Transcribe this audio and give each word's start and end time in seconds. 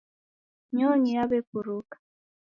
Nyonyi 0.75 1.11
yaw'epuruka 1.17 1.95